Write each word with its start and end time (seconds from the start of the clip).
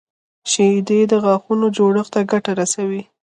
شیدې 0.51 0.99
د 1.11 1.13
غاښونو 1.23 1.67
جوړښت 1.77 2.11
ته 2.13 2.21
ګټه 2.31 2.51
رسوي 2.61 3.01